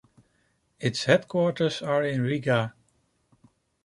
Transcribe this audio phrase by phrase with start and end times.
[0.79, 2.73] Its headquarters are in Riga.